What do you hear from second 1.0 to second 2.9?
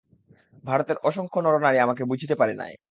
অসংখ্য নরনারী আমাকে বুঝিতে পারে নাই।